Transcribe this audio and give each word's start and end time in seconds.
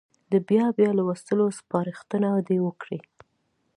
د 0.31 0.33
بیا 0.47 0.65
بیا 0.77 0.89
لوستلو 0.99 1.45
سپارښتنه 1.59 2.29
دې 2.47 2.57
وکړي. 2.65 2.99